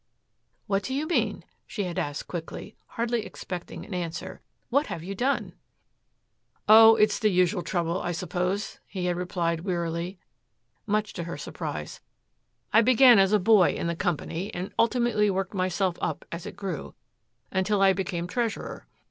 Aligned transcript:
"What 0.65 0.81
do 0.81 0.95
you 0.95 1.05
mean?" 1.05 1.45
she 1.67 1.83
had 1.83 1.99
asked 1.99 2.27
quickly, 2.27 2.75
hardly 2.87 3.23
expecting 3.23 3.85
an 3.85 3.93
answer. 3.93 4.41
"What 4.71 4.87
have 4.87 5.03
you 5.03 5.13
done?" 5.13 5.53
"Oh, 6.67 6.95
it 6.95 7.11
is 7.11 7.19
the 7.19 7.29
usual 7.29 7.61
trouble, 7.61 8.01
I 8.01 8.11
suppose," 8.11 8.79
he 8.87 9.05
had 9.05 9.15
replied 9.15 9.59
wearily, 9.59 10.17
much 10.87 11.13
to 11.13 11.25
her 11.25 11.37
surprise. 11.37 12.01
"I 12.73 12.81
began 12.81 13.19
as 13.19 13.31
a 13.31 13.37
boy 13.37 13.73
in 13.73 13.85
the 13.85 13.95
company 13.95 14.51
and 14.55 14.73
ultimately 14.79 15.29
worked 15.29 15.53
myself 15.53 15.97
up 16.01 16.25
as 16.31 16.47
it 16.47 16.55
grew, 16.57 16.95
until 17.51 17.79
I 17.83 17.93
became 17.93 18.25
treasurer. 18.25 18.87